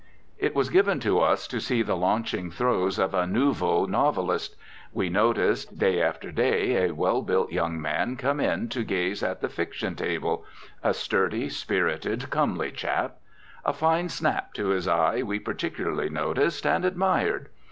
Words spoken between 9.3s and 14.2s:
the fiction table, a sturdy, spirited, comely chap. A fine